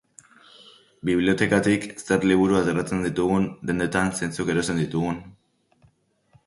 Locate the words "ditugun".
3.09-3.47, 4.85-5.23